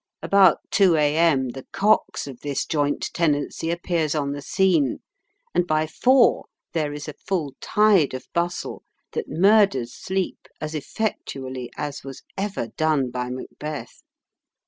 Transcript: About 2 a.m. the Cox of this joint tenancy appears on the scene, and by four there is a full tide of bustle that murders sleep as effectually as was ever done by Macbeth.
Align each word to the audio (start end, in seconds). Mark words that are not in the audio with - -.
About 0.23 0.61
2 0.71 0.95
a.m. 0.95 1.49
the 1.49 1.67
Cox 1.71 2.25
of 2.25 2.39
this 2.39 2.65
joint 2.65 3.11
tenancy 3.13 3.69
appears 3.69 4.15
on 4.15 4.31
the 4.31 4.41
scene, 4.41 5.01
and 5.53 5.67
by 5.67 5.85
four 5.85 6.45
there 6.73 6.91
is 6.91 7.07
a 7.07 7.13
full 7.13 7.53
tide 7.61 8.15
of 8.15 8.25
bustle 8.33 8.81
that 9.11 9.29
murders 9.29 9.93
sleep 9.93 10.47
as 10.59 10.73
effectually 10.73 11.69
as 11.77 12.03
was 12.03 12.23
ever 12.35 12.65
done 12.69 13.11
by 13.11 13.29
Macbeth. 13.29 14.01